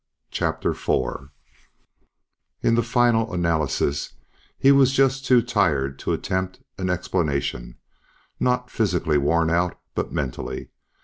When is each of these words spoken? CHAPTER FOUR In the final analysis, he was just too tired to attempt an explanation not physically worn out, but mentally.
CHAPTER 0.31 0.73
FOUR 0.73 1.29
In 2.63 2.73
the 2.73 2.81
final 2.81 3.31
analysis, 3.35 4.13
he 4.57 4.71
was 4.71 4.93
just 4.93 5.27
too 5.27 5.43
tired 5.43 5.99
to 5.99 6.13
attempt 6.13 6.59
an 6.79 6.89
explanation 6.89 7.77
not 8.39 8.71
physically 8.71 9.19
worn 9.19 9.51
out, 9.51 9.79
but 9.93 10.11
mentally. 10.11 10.69